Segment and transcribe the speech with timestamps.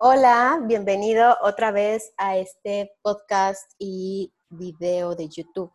[0.00, 5.72] Hola, bienvenido otra vez a este podcast y video de YouTube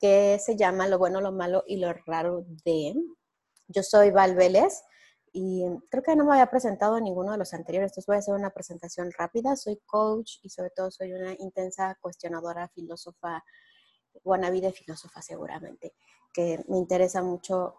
[0.00, 2.94] que se llama Lo bueno, lo malo y lo raro de.
[3.66, 4.84] Yo soy Val Vélez
[5.34, 8.20] y creo que no me había presentado en ninguno de los anteriores, entonces voy a
[8.20, 9.54] hacer una presentación rápida.
[9.54, 13.44] Soy coach y sobre todo soy una intensa cuestionadora, filósofa,
[14.24, 15.92] buena vida filósofa seguramente,
[16.32, 17.74] que me interesa mucho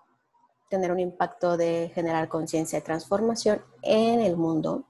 [0.69, 4.85] tener un impacto de generar conciencia y transformación en el mundo.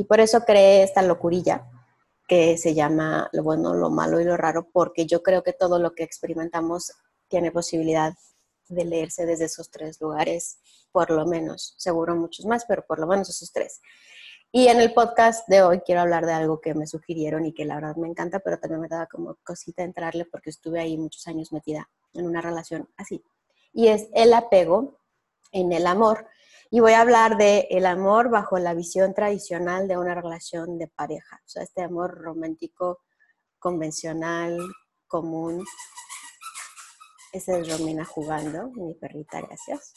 [0.00, 1.68] Y por eso creé esta locurilla
[2.26, 5.78] que se llama lo bueno, lo malo y lo raro, porque yo creo que todo
[5.78, 6.94] lo que experimentamos
[7.28, 8.14] tiene posibilidad
[8.70, 10.58] de leerse desde esos tres lugares,
[10.90, 13.82] por lo menos, seguro muchos más, pero por lo menos esos tres.
[14.50, 17.66] Y en el podcast de hoy quiero hablar de algo que me sugirieron y que
[17.66, 21.26] la verdad me encanta, pero también me daba como cosita entrarle porque estuve ahí muchos
[21.26, 23.22] años metida en una relación así.
[23.74, 24.98] Y es el apego
[25.52, 26.26] en el amor.
[26.72, 30.86] Y voy a hablar de el amor bajo la visión tradicional de una relación de
[30.86, 31.40] pareja.
[31.44, 33.00] O sea, este amor romántico,
[33.58, 34.56] convencional,
[35.08, 35.64] común.
[37.32, 39.92] Esa es Romina jugando, mi perrita, gracias.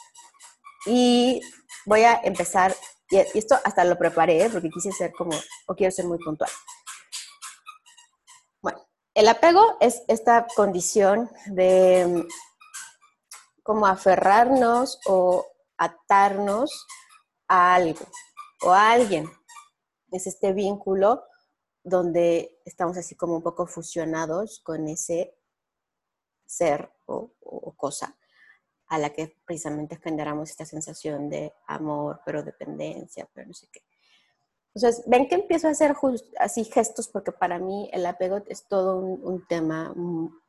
[0.88, 1.42] Y
[1.86, 2.76] voy a empezar,
[3.12, 6.50] y esto hasta lo preparé porque quise ser como, o quiero ser muy puntual.
[8.64, 8.80] Bueno,
[9.14, 12.28] el apego es esta condición de
[13.62, 15.53] como aferrarnos o
[15.84, 16.86] atarnos
[17.48, 18.06] a algo
[18.62, 19.30] o a alguien.
[20.12, 21.24] Es este vínculo
[21.84, 25.36] donde estamos así como un poco fusionados con ese
[26.46, 27.32] ser o,
[27.76, 28.16] cosa
[28.88, 33.82] a la que precisamente generamos esta sensación de amor, pero dependencia, pero no sé qué.
[34.76, 35.96] Entonces, ven que empiezo a hacer
[36.40, 39.94] así gestos porque para mí el apego es todo un tema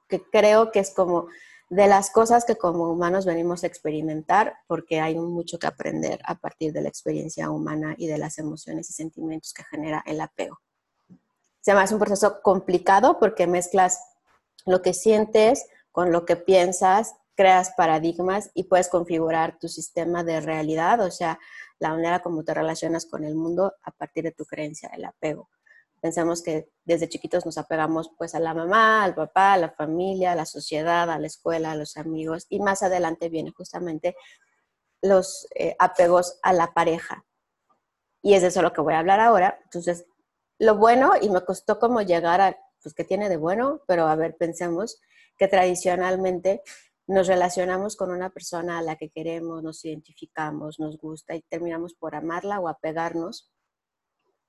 [0.08, 1.28] que creo que es como
[1.74, 6.36] de las cosas que como humanos venimos a experimentar, porque hay mucho que aprender a
[6.36, 10.60] partir de la experiencia humana y de las emociones y sentimientos que genera el apego.
[11.62, 13.98] Se llama, es un proceso complicado porque mezclas
[14.66, 20.40] lo que sientes con lo que piensas, creas paradigmas y puedes configurar tu sistema de
[20.40, 21.40] realidad, o sea,
[21.80, 25.48] la manera como te relacionas con el mundo a partir de tu creencia, el apego.
[26.04, 30.32] Pensamos que desde chiquitos nos apegamos pues a la mamá, al papá, a la familia,
[30.32, 34.14] a la sociedad, a la escuela, a los amigos y más adelante viene justamente
[35.00, 37.24] los eh, apegos a la pareja.
[38.20, 39.58] Y es de eso lo que voy a hablar ahora.
[39.64, 40.04] Entonces,
[40.58, 43.80] lo bueno, y me costó como llegar a, pues, ¿qué tiene de bueno?
[43.86, 45.00] Pero a ver, pensemos
[45.38, 46.60] que tradicionalmente
[47.06, 51.94] nos relacionamos con una persona a la que queremos, nos identificamos, nos gusta y terminamos
[51.94, 53.53] por amarla o apegarnos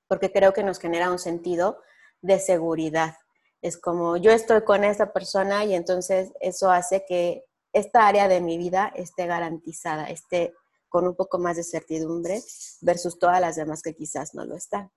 [0.08, 1.80] porque creo que nos genera un sentido
[2.20, 3.14] de seguridad.
[3.62, 8.40] Es como yo estoy con esta persona y entonces eso hace que esta área de
[8.40, 10.54] mi vida esté garantizada, esté
[10.88, 12.40] con un poco más de certidumbre
[12.80, 14.90] versus todas las demás que quizás no lo están.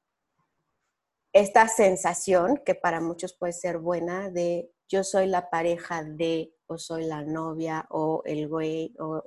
[1.34, 6.78] Esta sensación que para muchos puede ser buena de yo soy la pareja de o
[6.78, 9.24] soy la novia o el güey o,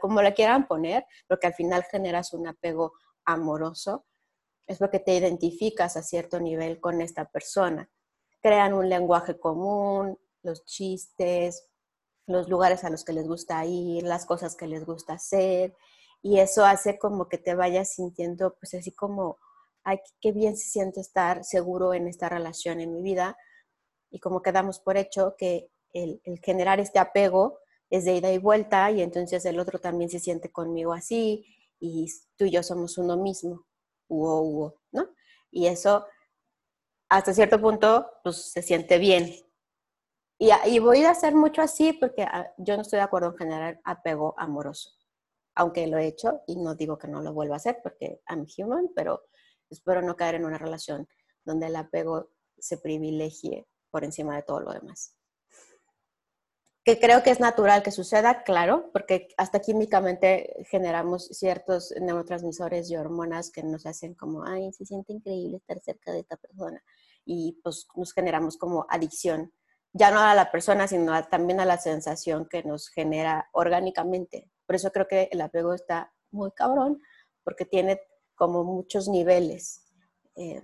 [0.00, 2.92] como la quieran poner, porque al final generas un apego
[3.24, 4.06] amoroso
[4.70, 7.90] es porque te identificas a cierto nivel con esta persona.
[8.40, 11.66] Crean un lenguaje común, los chistes,
[12.28, 15.74] los lugares a los que les gusta ir, las cosas que les gusta hacer,
[16.22, 19.38] y eso hace como que te vayas sintiendo, pues así como,
[19.82, 23.36] ay, qué bien se siente estar seguro en esta relación en mi vida,
[24.08, 27.58] y como quedamos por hecho que el, el generar este apego
[27.90, 31.44] es de ida y vuelta, y entonces el otro también se siente conmigo así,
[31.80, 32.06] y
[32.36, 33.66] tú y yo somos uno mismo
[34.10, 35.08] hubo, ¿no?
[35.50, 36.06] Y eso
[37.08, 39.34] hasta cierto punto pues se siente bien.
[40.38, 43.36] Y, y, voy a hacer mucho así porque ah, yo no estoy de acuerdo en
[43.36, 44.90] generar apego amoroso,
[45.54, 48.46] aunque lo he hecho y no digo que no lo vuelva a hacer porque I'm
[48.56, 49.22] human, pero
[49.68, 51.06] espero no caer en una relación
[51.44, 55.19] donde el apego se privilegie por encima de todo lo demás
[56.98, 63.50] creo que es natural que suceda, claro, porque hasta químicamente generamos ciertos neurotransmisores y hormonas
[63.50, 66.82] que nos hacen como, ay, se siente increíble estar cerca de esta persona.
[67.24, 69.52] Y pues nos generamos como adicción,
[69.92, 74.50] ya no a la persona, sino también a la sensación que nos genera orgánicamente.
[74.66, 77.02] Por eso creo que el apego está muy cabrón,
[77.44, 78.00] porque tiene
[78.34, 79.84] como muchos niveles
[80.36, 80.62] eh,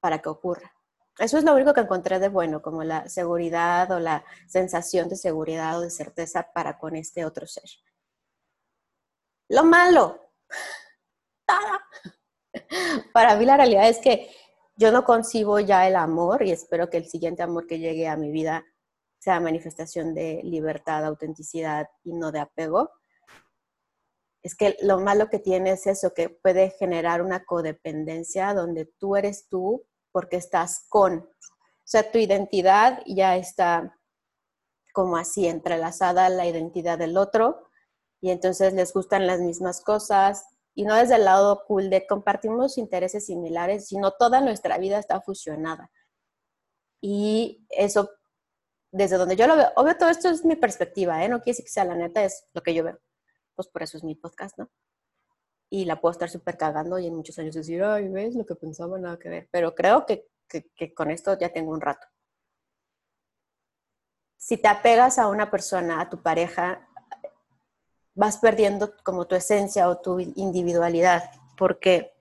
[0.00, 0.75] para que ocurra.
[1.18, 5.16] Eso es lo único que encontré de bueno, como la seguridad o la sensación de
[5.16, 7.70] seguridad o de certeza para con este otro ser.
[9.48, 10.26] Lo malo,
[13.12, 14.30] Para mí la realidad es que
[14.76, 18.16] yo no concibo ya el amor y espero que el siguiente amor que llegue a
[18.16, 18.64] mi vida
[19.18, 22.90] sea manifestación de libertad, autenticidad y no de apego.
[24.42, 29.16] es que lo malo que tiene es eso, que puede generar una codependencia donde tú
[29.16, 29.84] eres tú
[30.16, 31.18] porque estás con.
[31.18, 31.28] O
[31.84, 33.94] sea, tu identidad ya está
[34.94, 37.68] como así entrelazada a la identidad del otro
[38.22, 42.78] y entonces les gustan las mismas cosas y no desde el lado cool de compartimos
[42.78, 45.90] intereses similares, sino toda nuestra vida está fusionada.
[47.02, 48.08] Y eso,
[48.90, 51.28] desde donde yo lo veo, obvio todo esto es mi perspectiva, ¿eh?
[51.28, 52.98] no quiere decir que sea la neta, es lo que yo veo
[53.54, 54.70] pues por eso es mi podcast, ¿no?
[55.68, 58.54] Y la puedo estar súper cagando y en muchos años decir, ay, ves lo que
[58.54, 59.48] pensaba, nada que ver.
[59.50, 62.06] Pero creo que, que, con esto ya tengo un rato.
[64.36, 66.88] Si te apegas a una persona, a tu pareja,
[68.14, 72.12] vas perdiendo como tu esencia o tu individualidad, porque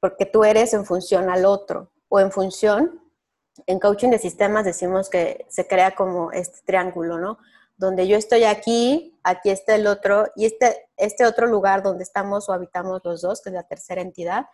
[0.00, 3.00] porque tú eres en función al otro o en función
[3.66, 7.38] en coaching de sistemas decimos que se crea como este triángulo, ¿no?
[7.76, 12.48] donde yo estoy aquí, aquí está el otro, y este, este otro lugar donde estamos
[12.48, 14.46] o habitamos los dos, que es la tercera entidad,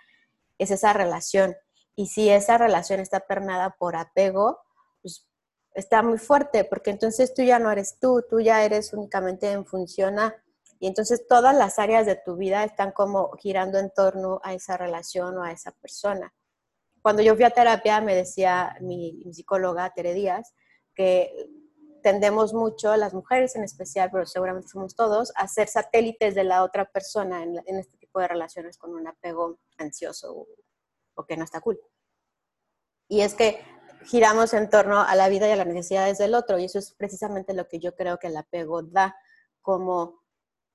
[0.58, 1.54] es esa relación.
[1.94, 4.60] Y si esa relación está permeada por apego,
[5.02, 5.28] pues
[5.74, 9.66] está muy fuerte, porque entonces tú ya no eres tú, tú ya eres únicamente en
[9.66, 10.34] función a,
[10.78, 14.78] y entonces todas las áreas de tu vida están como girando en torno a esa
[14.78, 16.32] relación o a esa persona.
[17.02, 20.54] Cuando yo fui a terapia, me decía mi, psicóloga, Tere Díaz,
[20.94, 21.30] que
[22.02, 26.62] tendemos mucho, las mujeres en especial, pero seguramente somos todos, a ser satélites de la
[26.62, 30.46] otra persona en, este tipo de relaciones con un apego ansioso
[31.14, 31.80] o, que no está cool.
[33.08, 33.60] Y es que
[34.04, 36.92] giramos en torno a la vida y a las necesidades del otro, y eso es
[36.92, 39.16] precisamente lo que yo creo que el apego da,
[39.60, 40.21] como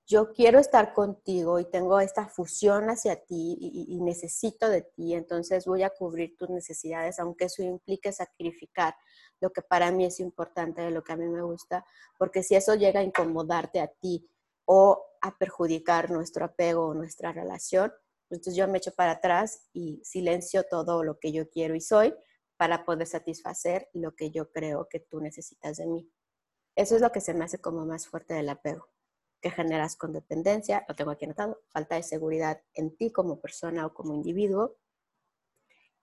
[0.08, 5.66] yo quiero estar contigo y tengo esta fusión hacia ti y, necesito de ti, entonces
[5.66, 8.94] voy a cubrir tus necesidades, aunque eso implique sacrificar
[9.38, 11.84] lo que para mí es importante, de lo que a mí me gusta,
[12.18, 14.26] porque si eso llega a incomodarte a ti
[14.64, 17.92] o a perjudicar nuestro apego o nuestra relación,
[18.30, 22.14] entonces yo me echo para atrás y silencio todo lo que yo quiero y soy
[22.56, 26.10] para poder satisfacer lo que yo creo que tú necesitas de mí.
[26.76, 28.88] Eso es lo que se me hace como más fuerte del apego,
[29.40, 33.86] que generas con dependencia, lo tengo aquí anotado, falta de seguridad en ti como persona
[33.86, 34.76] o como individuo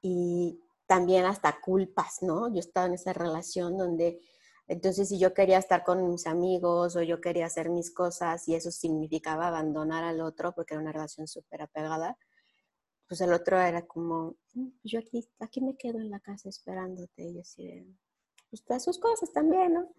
[0.01, 2.47] y también hasta culpas, ¿no?
[2.53, 4.21] Yo estaba en esa relación donde,
[4.67, 8.55] entonces si yo quería estar con mis amigos o yo quería hacer mis cosas y
[8.55, 12.17] eso significaba abandonar al otro porque era una relación súper apegada,
[13.07, 16.49] pues el otro era como, mm, pues yo aquí, aquí me quedo en la casa
[16.49, 17.95] esperándote y así
[18.49, 19.93] pues todas sus cosas también, ¿no?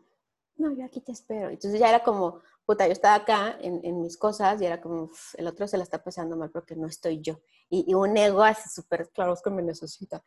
[0.56, 1.50] No, yo aquí te espero.
[1.50, 5.46] Entonces ya era como, puta, yo estaba acá en, mis cosas y era como, el
[5.46, 7.40] otro se la está pasando mal porque no estoy yo.
[7.68, 10.22] Y, y un ego así súper claro, es que me necesita.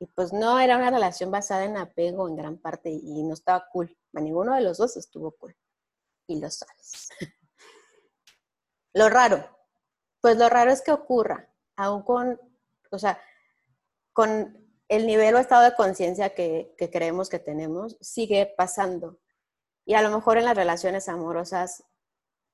[0.00, 3.68] Y pues no, era una relación basada en apego en gran parte y no estaba
[3.70, 3.96] cool.
[4.14, 5.56] A ninguno de los dos estuvo cool.
[6.26, 7.08] Y lo sabes.
[8.94, 9.48] lo raro.
[10.20, 12.40] Pues lo raro es que ocurra, aún con,
[12.90, 13.20] o sea,
[14.12, 14.56] con
[14.88, 19.18] el nivel o estado de conciencia que creemos que tenemos, sigue pasando.
[19.84, 21.84] Y a lo mejor en las relaciones amorosas,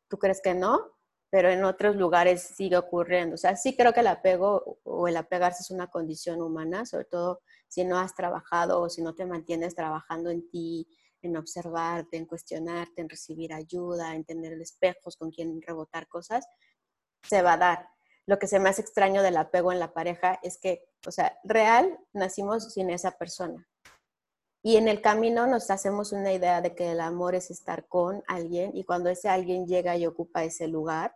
[0.09, 0.99] tú crees que no,
[1.31, 3.35] pero en otros lugares sigue ocurriendo.
[3.35, 7.05] O sea, sí creo que el apego o el apegarse es una condición humana, sobre
[7.05, 10.89] todo si no has trabajado o si no te mantienes trabajando en ti,
[11.21, 16.47] en observarte, en cuestionarte, en recibir ayuda, en tener espejos con quien rebotar cosas,
[17.23, 17.89] se va a dar.
[18.27, 21.39] Lo que se me hace extraño del apego en la pareja es que, o sea,
[21.45, 23.67] real, nacimos sin esa persona.
[24.63, 28.23] Y en el camino nos hacemos una idea de que el amor es estar con
[28.27, 31.15] alguien y cuando ese alguien llega y ocupa ese lugar,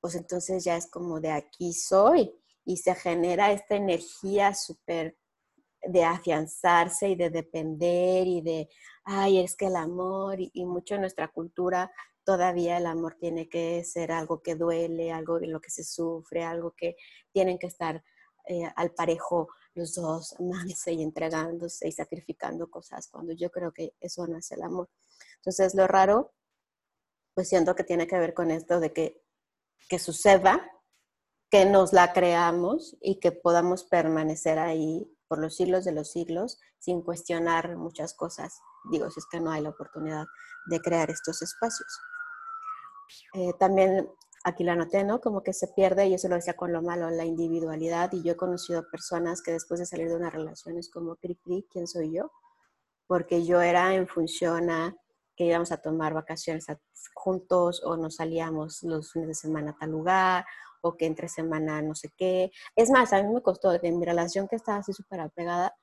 [0.00, 2.32] pues entonces ya es como de aquí soy
[2.64, 5.16] y se genera esta energía súper
[5.82, 8.68] de afianzarse y de depender y de,
[9.04, 11.90] ay, es que el amor y, mucho en nuestra cultura
[12.24, 16.42] todavía el amor tiene que ser algo que duele, algo de lo que se sufre,
[16.42, 16.96] algo que
[17.32, 18.02] tienen que estar
[18.48, 23.94] eh, al parejo los dos amándose y entregándose y sacrificando cosas, cuando yo creo que
[24.00, 24.88] eso no es el amor.
[25.36, 26.34] Entonces, lo raro,
[27.34, 29.22] pues siento que tiene que ver con esto de que,
[29.88, 30.68] que suceda,
[31.50, 36.58] que nos la creamos y que podamos permanecer ahí por los siglos de los siglos
[36.78, 38.58] sin cuestionar muchas cosas.
[38.90, 40.26] Digo, si es que no hay la oportunidad
[40.66, 42.00] de crear estos espacios.
[43.34, 44.08] Eh, también
[44.46, 45.20] aquí la noté, ¿no?
[45.20, 48.12] Como que se pierde, y eso lo decía con lo malo, la individualidad.
[48.12, 51.34] Y yo he conocido personas que después de salir de una relación es como, cri,
[51.34, 52.30] cri, ¿quién soy yo?
[53.08, 54.96] Porque yo era en función a
[55.34, 56.66] que íbamos a tomar vacaciones
[57.12, 60.46] juntos o nos salíamos los fines de semana a tal lugar
[60.80, 62.52] o que entre semana no sé qué.
[62.76, 65.74] Es más, a mí me costó, en mi relación que estaba así súper apegada,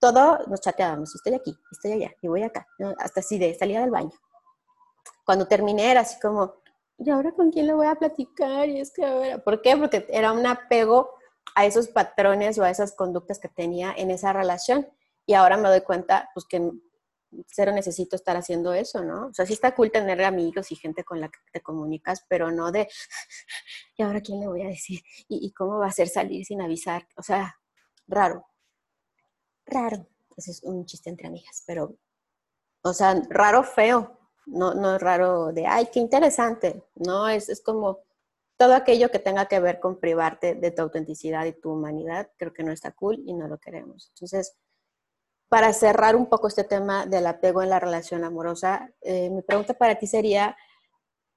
[0.00, 2.66] todo nos chateábamos, estoy aquí, estoy allá, y voy acá,
[2.98, 4.12] hasta así de salida del baño.
[5.24, 6.56] Cuando terminé era así como,
[6.98, 8.68] ¿y ahora con quién le voy a platicar?
[8.68, 9.76] Y es que ahora, ¿por qué?
[9.76, 11.10] Porque era un apego
[11.54, 14.88] a esos patrones o a esas conductas que tenía en esa relación.
[15.26, 16.70] Y ahora me doy cuenta, pues que
[17.48, 19.26] cero necesito estar haciendo eso, ¿no?
[19.26, 22.50] O sea, sí está cool tener amigos y gente con la que te comunicas, pero
[22.50, 22.88] no de,
[23.96, 25.00] ¿y ahora quién le voy a decir?
[25.28, 27.06] ¿Y, cómo va a ser salir sin avisar?
[27.16, 27.56] O sea,
[28.06, 28.46] raro.
[29.66, 30.06] Raro.
[30.36, 31.96] Ese es un chiste entre amigas, pero,
[32.82, 34.18] o sea, raro feo.
[34.46, 36.84] No, no es raro de, ay, qué interesante.
[36.94, 38.00] No, es, es como
[38.56, 42.52] todo aquello que tenga que ver con privarte de tu autenticidad y tu humanidad, creo
[42.52, 44.08] que no está cool y no lo queremos.
[44.14, 44.56] Entonces,
[45.48, 49.74] para cerrar un poco este tema del apego en la relación amorosa, eh, mi pregunta
[49.74, 50.56] para ti sería,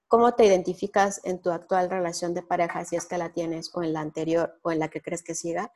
[0.08, 3.84] ¿cómo te identificas en tu actual relación de pareja, si es que la tienes, o
[3.84, 5.72] en la anterior, o en la que crees que siga,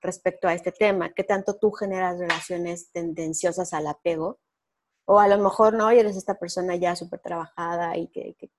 [0.00, 1.12] respecto a este tema?
[1.14, 4.40] ¿Qué tanto tú generas relaciones tendenciosas al apego?
[5.10, 8.50] O a lo mejor no, y eres esta persona ya súper trabajada y que, que,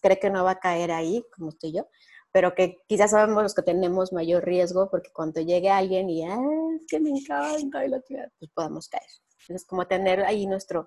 [0.00, 1.88] cree que no va a caer ahí, como estoy yo,
[2.30, 6.38] pero que quizás sabemos los que tenemos mayor riesgo porque cuando llegue alguien y ah,
[6.78, 8.00] es que me encanta y la
[8.38, 9.10] pues podamos caer.
[9.40, 10.86] Entonces, como tener ahí nuestro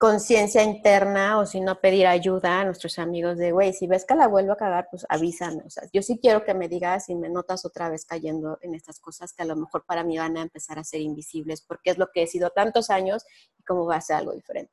[0.00, 4.14] conciencia interna o si no pedir ayuda a nuestros amigos de, güey, si ves que
[4.14, 5.62] la vuelvo a cagar, pues avísame.
[5.66, 8.74] O sea, yo sí quiero que me digas si me notas otra vez cayendo en
[8.74, 11.90] estas cosas que a lo mejor para mí van a empezar a ser invisibles porque
[11.90, 13.26] es lo que he sido tantos años
[13.58, 14.72] y cómo va a ser algo diferente.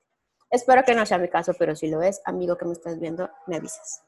[0.49, 3.29] Espero que no sea mi caso, pero si lo es, amigo que me estás viendo,
[3.47, 4.03] me avisas.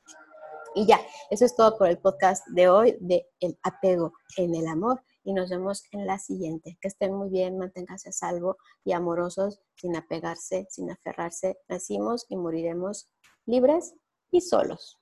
[0.73, 4.67] Y ya, eso es todo por el podcast de hoy de El apego en el
[4.67, 6.77] amor y nos vemos en la siguiente.
[6.81, 11.57] Que estén muy bien, manténganse a salvo y amorosos, sin apegarse, sin aferrarse.
[11.67, 13.09] Nacimos y moriremos
[13.45, 13.93] libres
[14.31, 14.98] y solos.